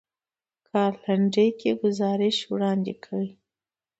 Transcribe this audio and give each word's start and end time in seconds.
کار 0.69 0.93
لنډکی 1.03 1.71
ګزارش 1.81 2.37
وړاندې 2.53 2.93
کړ. 3.05 3.23